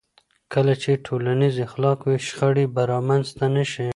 کله 0.53 0.73
چې 0.81 0.91
ښو 1.05 1.17
اخلاق 1.67 1.99
وي، 2.03 2.17
شخړې 2.27 2.65
به 2.73 2.81
رامنځته 2.93 3.45
نه 3.55 3.63
شي. 3.71 3.87